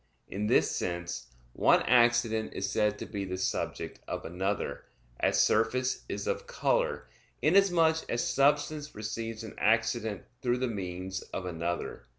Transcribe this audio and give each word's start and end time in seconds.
In 0.27 0.47
this 0.47 0.71
sense 0.75 1.27
one 1.53 1.83
accident 1.83 2.53
is 2.55 2.67
said 2.71 2.97
to 2.97 3.05
be 3.05 3.23
the 3.23 3.37
subject 3.37 3.99
of 4.07 4.25
another; 4.25 4.85
as 5.19 5.39
surface 5.43 6.05
is 6.09 6.25
of 6.25 6.47
color, 6.47 7.07
inasmuch 7.43 7.97
as 8.09 8.27
substance 8.27 8.95
receives 8.95 9.43
an 9.43 9.53
accident 9.59 10.23
through 10.41 10.57
the 10.57 10.67
means 10.67 11.21
of 11.21 11.45
another. 11.45 12.07